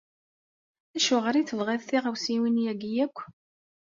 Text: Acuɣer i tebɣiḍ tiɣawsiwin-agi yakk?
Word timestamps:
Acuɣer 0.97 1.35
i 1.37 1.43
tebɣiḍ 1.45 1.81
tiɣawsiwin-agi 1.85 2.89
yakk? 2.95 3.17